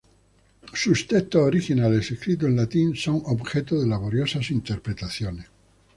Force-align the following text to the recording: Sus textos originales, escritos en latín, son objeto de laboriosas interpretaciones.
Sus 0.73 1.05
textos 1.05 1.43
originales, 1.43 2.09
escritos 2.09 2.49
en 2.49 2.55
latín, 2.55 2.95
son 2.95 3.21
objeto 3.25 3.79
de 3.79 3.85
laboriosas 3.85 4.49
interpretaciones. 4.49 5.45